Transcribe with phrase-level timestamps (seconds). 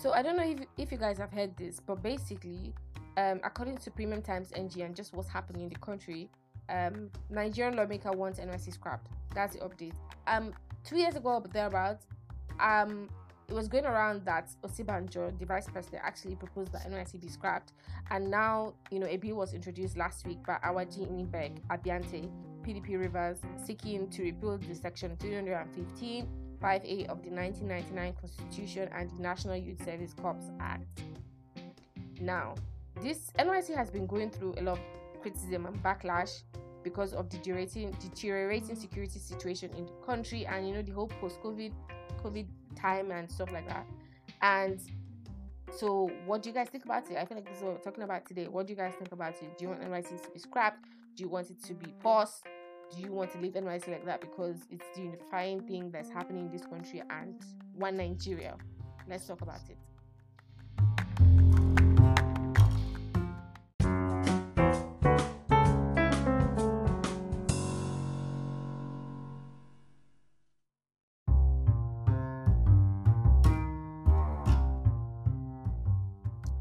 [0.00, 2.72] So I don't know if if you guys have heard this, but basically,
[3.16, 6.30] um, according to Premium Times NG and just what's happening in the country,
[6.68, 9.08] um, Nigerian lawmaker wants NYSC scrapped.
[9.34, 9.94] That's the update.
[10.28, 12.06] Um, two years ago, but thereabouts,
[12.60, 13.08] um,
[13.48, 17.72] it was going around that Osinbajo, the vice president, actually proposed that NYSC be scrapped,
[18.12, 22.30] and now you know a bill was introduced last week by Awaji Inombek Abiante,
[22.62, 29.22] PDP Rivers, seeking to repeal the section 315 5A of the 1999 Constitution and the
[29.22, 31.02] National Youth Service Corps Act.
[32.20, 32.54] Now,
[33.00, 36.42] this NYSC has been going through a lot of criticism and backlash
[36.82, 41.08] because of the deteriorating, deteriorating security situation in the country and you know the whole
[41.20, 41.72] post-COVID
[42.22, 43.86] COVID time and stuff like that.
[44.42, 44.80] And
[45.70, 47.16] so, what do you guys think about it?
[47.16, 48.48] I feel like this is what we're talking about today.
[48.48, 49.58] What do you guys think about it?
[49.58, 50.84] Do you want NYSC to be scrapped?
[51.14, 52.46] Do you want it to be paused?
[52.94, 56.46] Do you want to leave NYSC like that because it's the unifying thing that's happening
[56.46, 57.34] in this country and
[57.74, 58.56] one Nigeria?
[59.06, 59.76] Let's talk about it.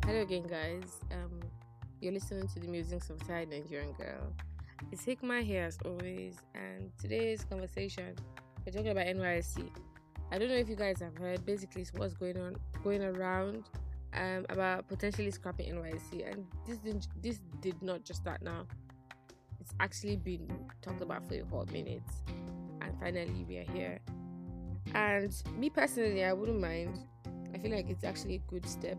[0.06, 1.00] Hello again, guys.
[1.12, 1.40] Um,
[2.02, 4.34] you're listening to the Musings of Tired Nigerian Girl.
[4.92, 8.16] It's Hikma here as always, and today's conversation
[8.66, 9.70] we're talking about NYSC.
[10.32, 11.46] I don't know if you guys have heard.
[11.46, 13.64] Basically, it's what's going on, going around,
[14.14, 18.66] um, about potentially scrapping NYSC, and this didn't, this did not just start now.
[19.60, 20.48] It's actually been
[20.82, 22.04] talked about for a hot minute,
[22.82, 24.00] and finally we are here.
[24.94, 26.98] And me personally, I wouldn't mind.
[27.54, 28.98] I feel like it's actually a good step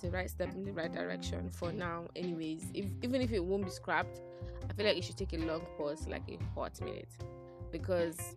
[0.00, 3.64] the right step in the right direction for now anyways if even if it won't
[3.64, 4.20] be scrapped
[4.68, 7.10] i feel like it should take a long pause like a hot minute
[7.70, 8.36] because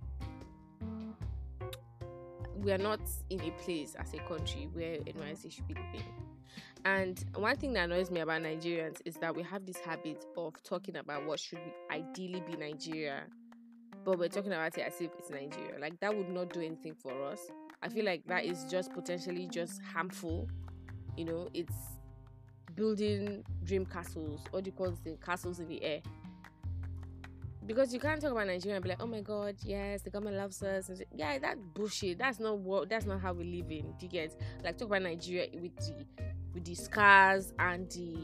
[2.64, 6.04] we are not in a place as a country where NYSC should be thing.
[6.86, 10.62] And one thing that annoys me about Nigerians is that we have this habit of
[10.64, 11.60] talking about what should
[11.92, 13.24] ideally be Nigeria,
[14.04, 15.80] but we're talking about it as if it's Nigeria.
[15.80, 17.40] Like that would not do anything for us.
[17.84, 20.48] I feel like that is just potentially just harmful
[21.18, 21.76] you know it's
[22.76, 26.02] building dream castles what do you call the castles in the air
[27.66, 30.38] because you can't talk about Nigeria and be like, oh my god, yes, the government
[30.38, 30.90] loves us.
[30.90, 32.18] And yeah, that bullshit.
[32.18, 32.90] That's not what.
[32.90, 33.94] That's not how we live in.
[34.00, 34.36] Do you get?
[34.64, 36.06] Like talk about Nigeria with the
[36.54, 38.18] with the scars and the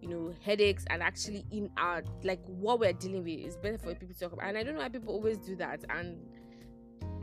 [0.00, 3.94] you know headaches and actually in our like what we're dealing with is better for
[3.94, 4.46] people to talk about.
[4.46, 6.18] And I don't know why people always do that and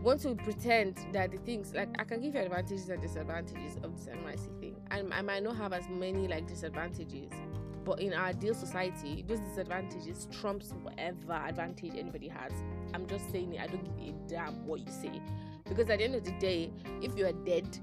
[0.01, 3.95] want to pretend that the things like I can give you advantages and disadvantages of
[3.95, 7.31] this NYSC thing, and I might not have as many like disadvantages,
[7.83, 12.51] but in our ideal society, those disadvantages trumps whatever advantage anybody has.
[12.93, 13.61] I'm just saying it.
[13.61, 15.21] I don't give a damn what you say,
[15.65, 16.71] because at the end of the day,
[17.01, 17.79] if you are dead,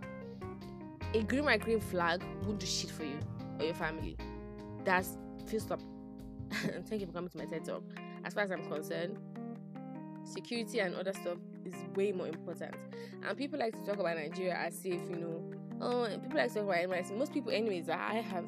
[1.14, 3.18] a green white green flag won't do shit for you
[3.58, 4.16] or your family.
[4.84, 5.16] That's
[5.46, 5.80] full stop.
[6.88, 7.82] Thank you for coming to my TED talk.
[8.24, 9.18] As far as I'm concerned,
[10.24, 12.74] security and other stuff is way more important.
[13.26, 16.54] And people like to talk about Nigeria as if, you know, oh, people like to
[16.54, 17.16] talk about NYSC.
[17.16, 18.46] Most people, anyways, I have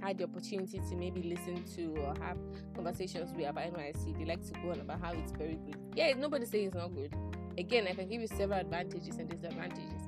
[0.00, 2.36] had the opportunity to maybe listen to or have
[2.74, 4.18] conversations with about NYSC.
[4.18, 5.76] They like to go on about how it's very good.
[5.94, 7.14] Yeah, nobody saying it's not good.
[7.58, 10.02] Again, I can give you several advantages and disadvantages,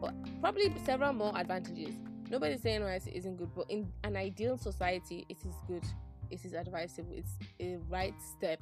[0.00, 1.94] but probably several more advantages.
[2.30, 5.82] Nobody's saying NYSC isn't good, but in an ideal society, it is good.
[6.30, 7.14] It is advisable.
[7.14, 8.60] It's a right step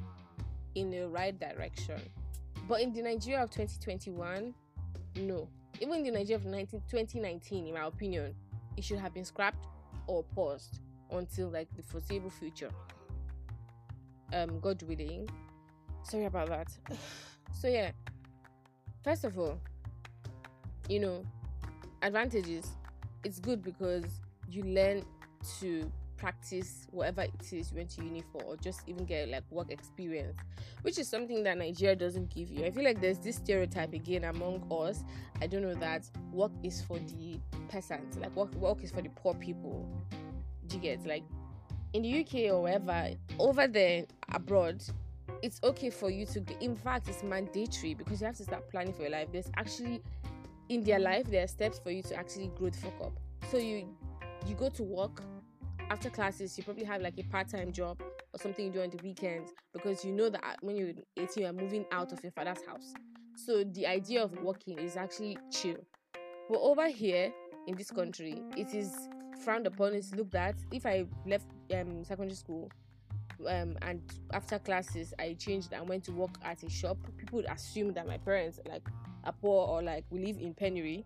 [0.76, 2.00] in the right direction.
[2.68, 4.52] But in the Nigeria of 2021,
[5.16, 5.48] no.
[5.80, 8.34] Even in the Nigeria of 19, 2019, in my opinion,
[8.76, 9.66] it should have been scrapped
[10.06, 12.70] or paused until like the foreseeable future.
[14.32, 15.28] Um, God willing.
[16.02, 16.68] Sorry about that.
[17.52, 17.92] so yeah.
[19.04, 19.60] First of all,
[20.88, 21.24] you know,
[22.02, 22.70] advantages.
[23.24, 24.04] It's good because
[24.50, 25.04] you learn
[25.60, 29.42] to practice whatever it is you went to uni for or just even get like
[29.50, 30.36] work experience
[30.82, 32.64] which is something that nigeria doesn't give you.
[32.64, 35.02] I feel like there's this stereotype again among us.
[35.40, 39.10] I don't know that work is for the peasants like work, work is for the
[39.10, 39.88] poor people.
[40.68, 41.24] Do you get like
[41.92, 44.82] in the uk or wherever over there abroad
[45.42, 48.68] it's okay for you to get, in fact it's mandatory because you have to start
[48.70, 49.28] planning for your life.
[49.32, 50.02] There's actually
[50.68, 53.12] in their life there are steps for you to actually grow the fuck up.
[53.50, 53.88] So you
[54.46, 55.22] you go to work
[55.90, 58.90] after classes, you probably have like a part time job or something you do on
[58.90, 62.64] the weekends because you know that when you're 18, you're moving out of your father's
[62.66, 62.92] house.
[63.36, 65.76] So the idea of working is actually chill.
[66.48, 67.32] But over here
[67.66, 69.08] in this country, it is
[69.44, 69.94] frowned upon.
[69.94, 70.56] It's looked at.
[70.72, 72.70] If I left um, secondary school
[73.48, 74.00] um, and
[74.32, 78.06] after classes I changed and went to work at a shop, people would assume that
[78.06, 78.86] my parents like
[79.24, 81.04] are poor or like we live in penury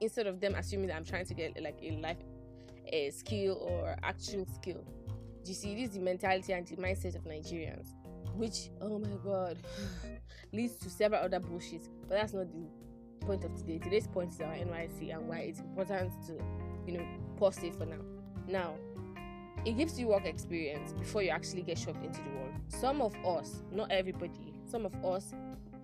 [0.00, 2.16] instead of them assuming that I'm trying to get like a life
[2.92, 4.84] a skill or actual skill.
[5.44, 5.74] You see?
[5.74, 7.88] This is the mentality and the mindset of Nigerians,
[8.36, 9.58] which oh my god
[10.52, 11.88] leads to several other bullshit.
[12.08, 13.78] But that's not the point of today.
[13.78, 16.34] Today's point is our NYSC and why it's important to
[16.86, 17.06] you know
[17.36, 18.02] pause it for now.
[18.46, 18.74] Now,
[19.64, 22.52] it gives you work experience before you actually get shoved into the world.
[22.68, 25.32] Some of us, not everybody, some of us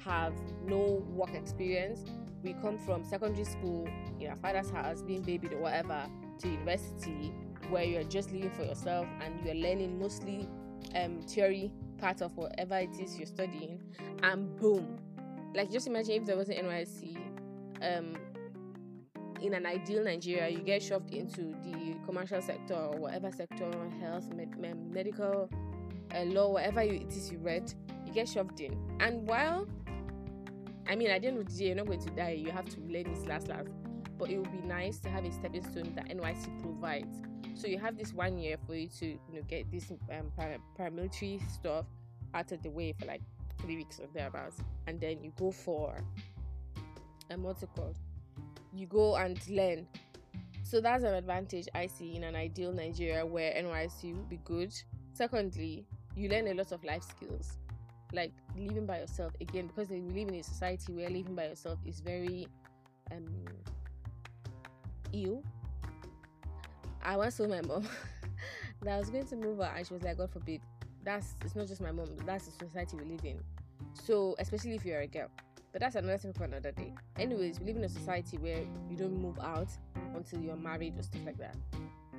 [0.05, 0.35] have
[0.65, 2.05] no work experience.
[2.43, 3.89] We come from secondary school
[4.21, 6.07] in our father's house, being babied or whatever,
[6.39, 7.33] to university
[7.71, 10.49] where you're just living for yourself and you're learning mostly
[10.95, 13.81] um, theory part of whatever it is you're studying,
[14.23, 14.99] and boom,
[15.55, 17.17] like just imagine if there was an NYC
[17.83, 18.17] um,
[19.41, 23.71] in an ideal Nigeria, you get shoved into the commercial sector or whatever sector,
[24.01, 25.51] health, med- med- medical,
[26.15, 27.73] uh, law, whatever you, it is you read,
[28.07, 28.77] you get shoved in.
[29.01, 29.67] And while,
[30.89, 32.69] I mean, at the end of the day, you're not going to die, you have
[32.69, 33.69] to learn this last last.
[34.19, 37.17] But it would be nice to have a stepping stone that NYC provides.
[37.55, 40.33] So you have this one year for you to, you know, get this um,
[40.79, 41.87] paramilitary stuff
[42.35, 43.23] out of the way for like
[43.61, 45.97] three weeks or thereabouts, and then you go for,
[47.31, 47.99] um, what's it called?
[48.73, 49.87] you go and learn.
[50.63, 54.75] So that's an advantage I see in an ideal Nigeria where NYC would be good.
[55.13, 57.57] Secondly, you learn a lot of life skills,
[58.13, 59.33] like living by yourself.
[59.41, 62.47] Again, because we live in a society where living by yourself is very
[63.13, 63.25] um
[65.13, 65.43] ill.
[67.03, 67.87] I once told my mom
[68.83, 70.61] that I was going to move her, and she was like, "God forbid."
[71.05, 72.09] That's it's not just my mom.
[72.27, 73.41] That's the society we live in.
[73.95, 75.29] So especially if you're a girl
[75.73, 76.95] but that's another thing for another day.
[77.19, 79.69] Anyways, we live in a society where you don't move out
[80.15, 81.57] until you're married or stuff like that.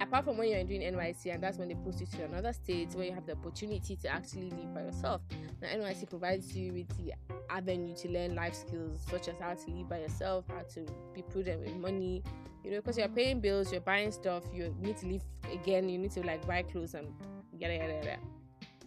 [0.01, 2.53] Apart from when you're in doing NYSC, and that's when they post you to another
[2.53, 5.21] state where you have the opportunity to actually live by yourself.
[5.61, 7.13] Now, NYSC provides you with the
[7.49, 11.21] avenue to learn life skills such as how to live by yourself, how to be
[11.21, 12.23] prudent with money,
[12.69, 15.97] you know, because you're paying bills, you're buying stuff, you need to live again, you
[15.97, 17.07] need to like buy clothes and
[17.51, 18.17] yada yada yada,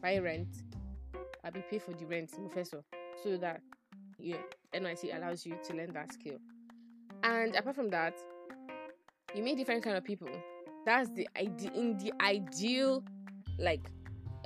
[0.00, 0.46] buy rent.
[1.43, 2.84] I'll be pay for the rent, professor,
[3.25, 3.61] so that
[4.20, 4.37] you
[4.73, 6.38] NYSC allows you to learn that skill.
[7.25, 8.14] And apart from that,
[9.34, 10.31] you meet different kind of people.
[10.87, 13.02] That's the ide- in the ideal
[13.58, 13.90] like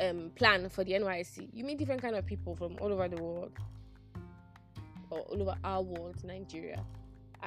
[0.00, 1.50] um plan for the NYC.
[1.52, 3.52] You meet different kind of people from all over the world
[5.10, 6.82] or all over our world, Nigeria.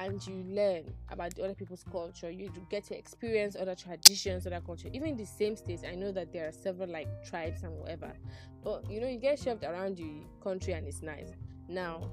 [0.00, 2.30] And you learn about the other people's culture.
[2.30, 4.88] You get to experience other traditions, other culture.
[4.94, 8.10] Even the same states, I know that there are several like tribes and whatever.
[8.64, 11.32] But you know, you get shoved around the country and it's nice.
[11.68, 12.10] Now,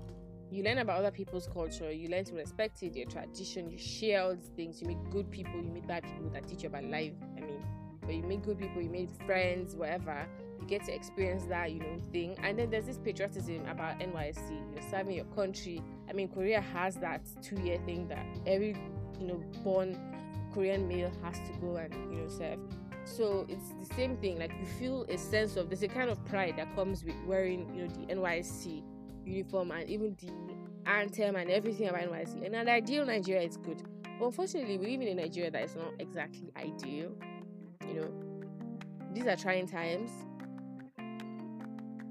[0.51, 4.21] you learn about other people's culture, you learn to respect it, their tradition, you share
[4.23, 6.83] all these things, you meet good people, you meet bad people that teach you about
[6.83, 7.13] life.
[7.37, 7.63] I mean,
[8.07, 10.25] but you meet good people, you meet friends, whatever.
[10.59, 12.35] You get to experience that, you know, thing.
[12.41, 14.73] And then there's this patriotism about NYC.
[14.73, 15.83] You're serving your country.
[16.09, 18.75] I mean, Korea has that two-year thing that every,
[19.19, 19.95] you know, born
[20.57, 22.59] Korean male has to go and you know serve.
[23.05, 24.39] So it's the same thing.
[24.39, 27.71] Like you feel a sense of there's a kind of pride that comes with wearing,
[27.75, 28.83] you know, the NYC
[29.23, 32.45] uniform and even the anthem and everything about NYC.
[32.45, 33.83] And an ideal Nigeria is good.
[34.19, 37.11] But unfortunately, we live in a Nigeria that is not exactly ideal.
[37.87, 38.11] You know,
[39.13, 40.11] these are trying times.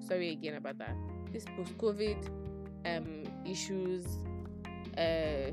[0.01, 0.97] Sorry again about that.
[1.33, 2.29] This post COVID
[2.87, 4.05] um, issues,
[4.97, 5.51] uh,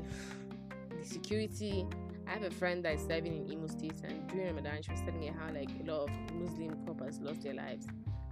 [0.98, 1.86] the security.
[2.26, 5.00] I have a friend that is serving in Imo State, and during Ramadan, she was
[5.00, 7.86] telling me how like a lot of Muslim couples lost their lives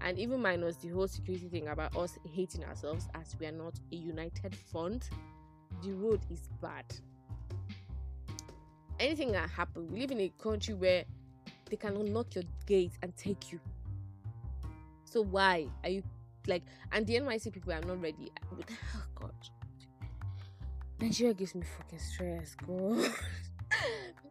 [0.05, 3.75] and even minus the whole security thing about us hating ourselves as we are not
[3.93, 5.11] a united front
[5.83, 6.85] the road is bad
[8.99, 11.05] anything that happen we live in a country where
[11.73, 13.59] they can unlock your gate and take you
[15.07, 16.02] so why are you
[16.47, 16.62] like
[16.93, 19.33] and the NYC people are not ready oh god
[21.00, 23.11] Nigeria gives me fucking stress god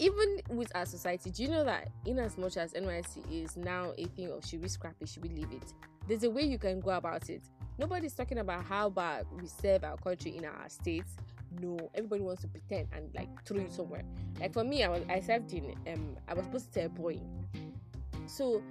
[0.00, 3.92] even with our society, do you know that in as much as NYC is now
[3.98, 5.74] a thing of should we scrap it, should we leave it?
[6.08, 7.42] There's a way you can go about it.
[7.78, 11.12] Nobody's talking about how bad we serve our country in our states.
[11.60, 14.02] No, everybody wants to pretend and like throw you somewhere.
[14.38, 17.20] Like for me, I was I served in um I was supposed to tell boy.
[18.26, 18.62] So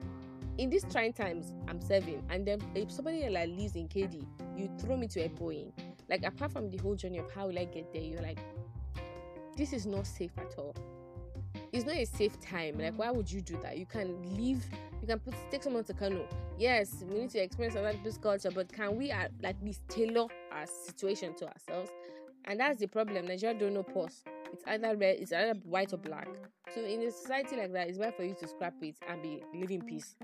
[0.58, 4.26] in these trying times, I'm serving, and then if somebody like lives in KD,
[4.58, 5.72] you throw me to Ebonyi.
[6.10, 8.40] Like apart from the whole journey of how will I get there, you're like,
[9.56, 10.76] this is not safe at all
[11.72, 12.80] it's not a safe time.
[12.80, 13.78] Like, why would you do that?
[13.78, 14.66] You can leave,
[15.02, 16.28] you can put take someone to Kano.
[16.58, 20.28] Yes, we need to experience other people's culture, but can we at like least tailor
[20.52, 21.92] our situation to ourselves?
[22.50, 23.28] And that's the problem.
[23.28, 24.24] Nigeria don't know pause.
[24.52, 26.28] It's either red, it's either white or black.
[26.74, 29.44] So in a society like that, it's better for you to scrap it and be
[29.54, 30.16] living peace.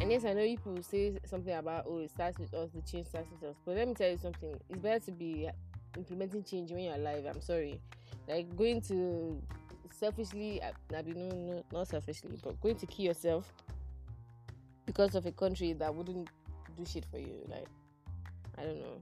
[0.00, 3.08] And yes, I know people say something about oh, it starts with us, the change
[3.08, 3.56] starts with us.
[3.66, 5.50] But let me tell you something: it's better to be
[5.98, 7.26] implementing change when you're alive.
[7.26, 7.78] I'm sorry,
[8.26, 9.38] like going to
[9.90, 13.52] selfishly, I mean, no, no, not selfishly, but going to kill yourself
[14.92, 16.28] because of a country that wouldn't
[16.76, 17.42] do shit for you.
[17.48, 17.66] Like,
[18.58, 19.00] I don't know.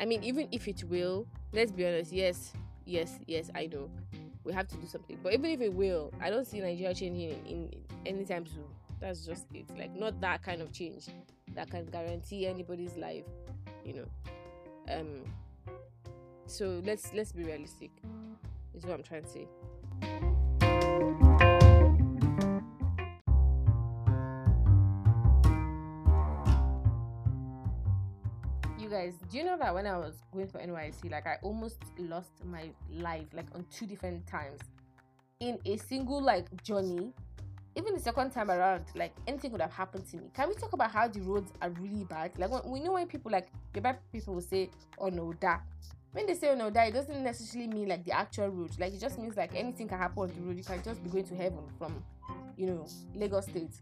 [0.00, 2.10] I mean, even if it will, let's be honest.
[2.10, 2.52] Yes,
[2.86, 3.50] yes, yes.
[3.54, 3.90] I know
[4.42, 7.30] we have to do something, but even if it will, I don't see Nigeria changing
[7.30, 7.70] in, in
[8.06, 8.64] anytime soon.
[8.98, 9.66] That's just it.
[9.76, 11.08] Like, not that kind of change
[11.54, 13.26] that can guarantee anybody's life.
[13.84, 14.96] You know.
[14.96, 15.24] Um.
[16.46, 17.90] So let's let's be realistic.
[18.74, 20.33] Is what I'm trying to say.
[29.04, 32.44] Guys, do you know that when I was going for NYC, like I almost lost
[32.44, 34.60] my life like on two different times
[35.40, 37.12] in a single like journey.
[37.76, 40.30] Even the second time around, like anything could have happened to me.
[40.32, 42.30] Can we talk about how the roads are really bad?
[42.38, 45.60] Like when, we know when people like the bad people will say, "Oh no, that."
[46.12, 48.70] When they say "Oh no, that," it doesn't necessarily mean like the actual road.
[48.78, 50.56] Like it just means like anything can happen on the road.
[50.56, 52.00] You can just be going to heaven from,
[52.56, 53.74] you know, Lagos State.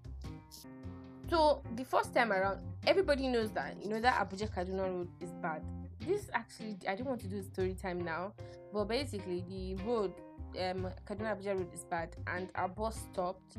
[1.29, 5.31] So the first time around, everybody knows that you know that Abuja Kaduna road is
[5.43, 5.63] bad.
[6.01, 8.33] This actually, I don't want to do story time now,
[8.73, 10.13] but basically the road,
[10.61, 13.57] um, Kaduna Abuja road is bad, and our bus stopped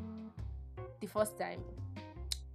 [1.00, 1.60] the first time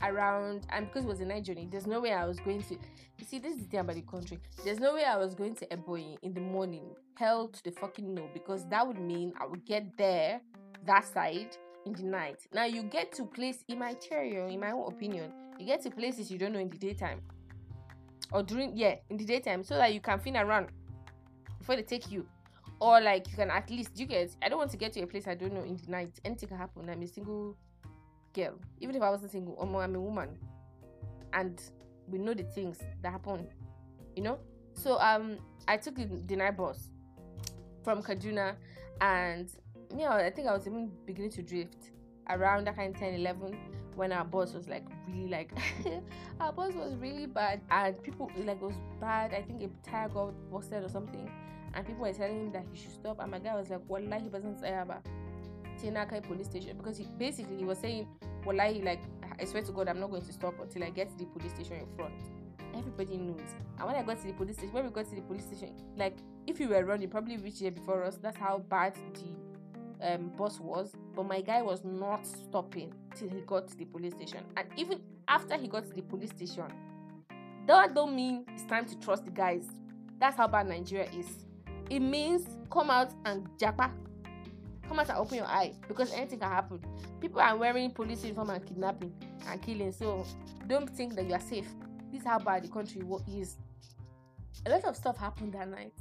[0.01, 2.75] around, and because it was a night journey, there's no way I was going to.
[3.17, 4.39] You see, this is the thing about the country.
[4.63, 6.85] There's no way I was going to Ebonyi in the morning.
[7.15, 10.39] Hell to the fucking no, because that would mean I would get there
[10.85, 12.47] that side in the night.
[12.53, 15.91] Now you get to place in my theory, in my own opinion, you get to
[15.91, 17.21] places you don't know in the daytime.
[18.31, 20.69] Or during yeah, in the daytime, so that you can fin around
[21.59, 22.25] before they take you.
[22.79, 25.07] Or like you can at least you get I don't want to get to a
[25.07, 26.11] place I don't know in the night.
[26.23, 26.89] Anything can happen.
[26.89, 27.57] I'm a single
[28.33, 28.53] girl.
[28.79, 30.29] Even if I wasn't single, I'm a woman.
[31.33, 31.61] And
[32.07, 33.47] we know the things that happen.
[34.15, 34.39] You know?
[34.73, 36.87] So um I took the, the night bus
[37.83, 38.55] from Kaduna
[39.01, 39.51] and
[39.93, 41.91] me, I think I was even beginning to drift
[42.29, 43.57] around that kind of 10, 11
[43.99, 45.51] when our boss was like really like
[46.39, 49.33] our boss was really bad and people like was bad.
[49.33, 51.29] I think a tire got busted or something,
[51.73, 53.19] and people were telling him that he should stop.
[53.19, 55.05] And my guy was like, "Wallahi, he wasn't say about
[55.77, 58.07] Tinakai police station because he basically he was saying,
[58.45, 59.01] "Wallahi, like
[59.37, 61.53] I swear to God, I'm not going to stop until I get to the police
[61.53, 62.13] station in front."
[62.73, 63.41] Everybody knows.
[63.77, 65.73] And when I got to the police station, when we got to the police station,
[65.97, 66.15] like
[66.47, 68.17] if you were running, probably reached here before us.
[68.21, 69.29] That's how bad the
[70.01, 74.13] um, boss was, but my guy was not stopping till he got to the police
[74.13, 74.43] station.
[74.57, 76.65] And even after he got to the police station,
[77.67, 79.65] that don't mean it's time to trust the guys.
[80.19, 81.45] That's how bad Nigeria is.
[81.89, 83.91] It means come out and japa.
[84.87, 86.81] Come out and open your eye because anything can happen.
[87.21, 89.13] People are wearing police uniform and kidnapping
[89.47, 90.25] and killing, so
[90.67, 91.67] don't think that you are safe.
[92.11, 93.57] This is how bad the country is.
[94.65, 95.93] A lot of stuff happened that night,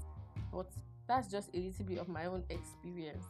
[0.51, 0.67] but
[1.07, 3.25] that's just a little bit of my own experience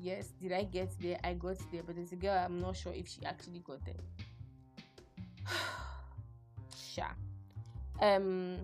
[0.00, 1.18] yes, did I get there?
[1.24, 3.94] I got there, but there's a girl I'm not sure if she actually got there.
[6.94, 7.16] sure.
[8.00, 8.58] Um,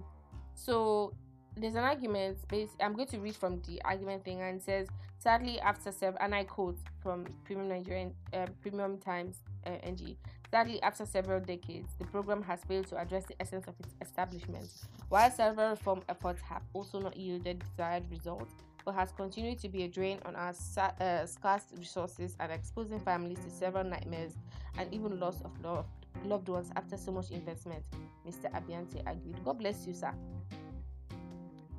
[0.55, 1.15] so
[1.57, 2.39] there's an argument.
[2.49, 6.35] Basically, I'm going to read from the argument thing, and says, sadly, after several, and
[6.35, 9.37] I quote from Premium Nigerian, uh, Premium Times,
[9.67, 10.17] uh, NG.
[10.51, 14.69] Sadly, after several decades, the program has failed to address the essence of its establishment.
[15.09, 18.53] While several reform efforts have also not yielded desired results,
[18.85, 20.53] but has continued to be a drain on our
[21.01, 24.35] uh, scarce resources and exposing families to several nightmares
[24.79, 25.87] and even loss of love,
[26.25, 27.85] loved ones after so much investment,
[28.27, 28.51] Mr.
[28.53, 29.43] Abiante argued.
[29.45, 30.13] God bless you, sir.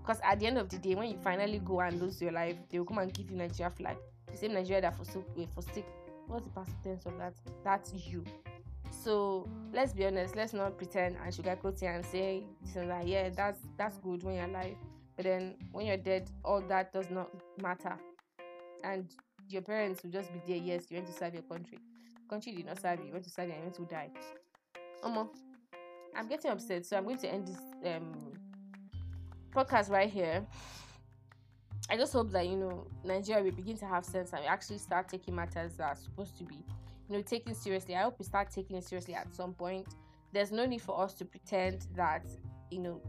[0.02, 2.58] Because at the end of the day, when you finally go and lose your life,
[2.70, 3.98] they will come and give you Nigeria flag.
[4.30, 5.86] The same Nigeria that forsook, wait, forsake.
[6.28, 7.34] What's the past tense of that?
[7.64, 8.24] That's you.
[8.92, 10.36] So let's be honest.
[10.36, 12.44] Let's not pretend and sugarcoat it and say.
[12.76, 14.76] Yeah, that's that's good when you're alive.
[15.16, 17.30] But then when you're dead, all that does not
[17.62, 17.96] matter.
[18.84, 19.08] And
[19.48, 20.58] your parents will just be there.
[20.58, 21.78] Yes, you went to serve your country.
[22.30, 23.08] country did not serve you.
[23.08, 24.10] You went to serve you went to die.
[25.04, 25.30] Omo,
[26.16, 26.86] I'm getting upset.
[26.86, 28.34] So I'm going to end this um
[29.54, 30.46] podcast right here.
[31.90, 34.78] I just hope that you know Nigeria will begin to have sense and we actually
[34.78, 36.56] start taking matters that are supposed to be,
[37.10, 37.96] you know, taken seriously.
[37.96, 39.88] I hope we start taking it seriously at some point.
[40.32, 42.26] There's no need for us to pretend that
[42.72, 43.02] you know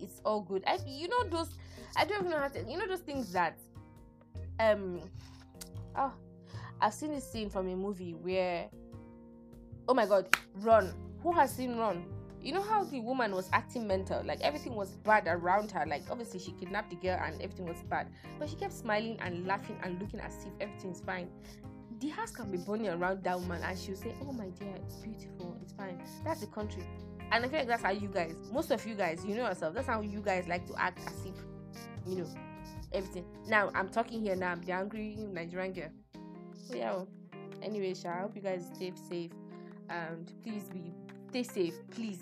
[0.00, 0.62] it's all good.
[0.66, 1.50] I you know those
[1.96, 3.58] I don't even know how to you know those things that
[4.60, 5.00] um
[5.96, 6.12] oh
[6.80, 8.68] I've seen this scene from a movie where
[9.88, 10.92] oh my god, run.
[11.22, 12.04] Who has seen run?
[12.40, 15.84] You know how the woman was acting mental, like everything was bad around her.
[15.86, 19.46] Like obviously she kidnapped the girl and everything was bad, but she kept smiling and
[19.46, 21.28] laughing and looking as if everything's fine.
[22.00, 24.96] the house can be burning around that woman and she'll say, Oh my dear, it's
[24.96, 26.00] beautiful, it's fine.
[26.24, 26.84] That's the country.
[27.30, 29.74] And I feel like that's how you guys, most of you guys, you know yourself,
[29.74, 31.34] that's how you guys like to act as if,
[32.06, 32.28] you know,
[32.92, 33.24] everything.
[33.46, 35.90] Now I'm talking here now, I'm the angry Nigerian girl.
[36.66, 37.02] So yeah.
[37.62, 39.32] Anyway, I hope you guys stay safe
[39.90, 40.92] and please be
[41.28, 42.20] stay safe, please.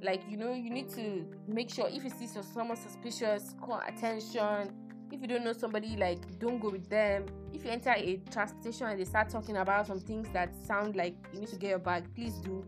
[0.00, 4.72] Like you know, you need to make sure if you see someone suspicious, call attention.
[5.10, 7.26] If you don't know somebody, like don't go with them.
[7.52, 11.14] If you enter a transportation and they start talking about some things that sound like
[11.32, 12.64] you need to get your bag, please do.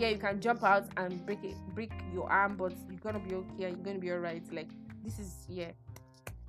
[0.00, 3.34] Yeah, you can jump out and break it, break your arm, but you're gonna be
[3.34, 3.46] okay.
[3.58, 4.42] You're gonna be alright.
[4.50, 4.70] Like
[5.04, 5.72] this is yeah.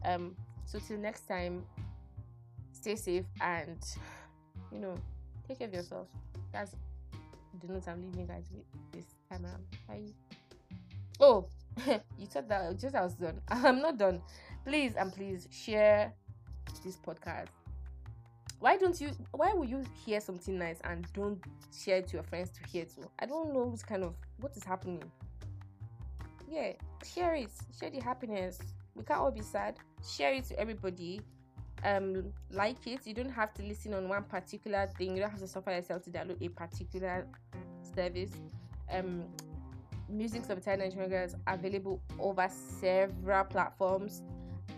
[0.05, 0.37] Um.
[0.63, 1.65] So till next time,
[2.71, 3.77] stay safe and
[4.71, 4.95] you know
[5.49, 6.07] take care of yourself.
[6.53, 6.77] That's
[7.59, 9.65] the note I'm leaving guys with this time around.
[9.85, 10.13] Bye.
[11.19, 11.45] Oh,
[12.17, 13.41] you thought that just I was done.
[13.49, 14.21] I'm not done.
[14.65, 16.13] Please and please share
[16.85, 17.49] this podcast.
[18.61, 19.09] Why don't you?
[19.31, 21.43] Why will you hear something nice and don't
[21.75, 23.09] share it to your friends to hear too?
[23.19, 25.03] I don't know what's kind of what is happening.
[26.47, 27.49] Yeah, share it.
[27.77, 28.59] Share the happiness.
[28.93, 29.79] We can't all be sad.
[30.07, 31.21] Share it to everybody
[31.83, 35.39] um like it you don't have to listen on one particular thing you don't have
[35.39, 37.25] to suffer yourself to download a particular
[37.95, 38.31] service
[38.91, 39.23] um
[40.07, 44.21] musings of tired nigerian girls available over several platforms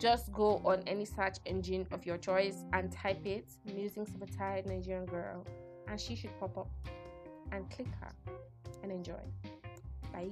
[0.04, 4.66] just go on any search engine of your choice and type it musings of tired
[4.66, 5.46] nigerian girl
[5.88, 6.68] and she should pop up.
[7.54, 8.12] And click her
[8.82, 9.24] and enjoy.
[10.12, 10.28] Bye